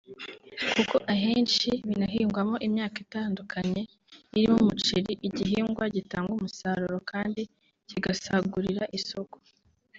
[0.73, 3.81] kuko ahenshi binahingwamo imyaka itandukanye
[4.37, 7.41] irimo umuceri (igihingwa gitanga umusaruro kandi
[7.89, 9.35] kigasagurira isoko)